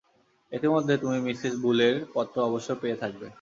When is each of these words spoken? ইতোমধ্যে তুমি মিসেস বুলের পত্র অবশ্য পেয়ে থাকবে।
ইতোমধ্যে 0.51 0.95
তুমি 1.01 1.17
মিসেস 1.25 1.53
বুলের 1.63 1.95
পত্র 2.13 2.35
অবশ্য 2.47 2.69
পেয়ে 2.81 2.99
থাকবে। 3.01 3.27